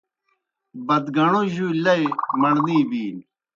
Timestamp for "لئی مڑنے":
1.83-2.77